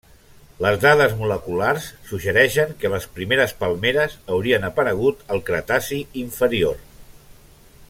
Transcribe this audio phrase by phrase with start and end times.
[0.65, 6.83] Les dades moleculars suggereixen que les primeres palmeres haurien aparegut al Cretaci Inferior.